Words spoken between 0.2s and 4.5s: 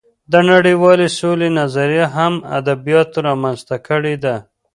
د نړۍوالې سولې نظریه هم ادبیاتو رامنځته کړې ده